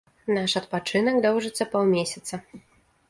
Наш 0.35 0.53
адпачынак 0.61 1.21
доўжыцца 1.27 1.69
паўмесяца. 1.75 2.35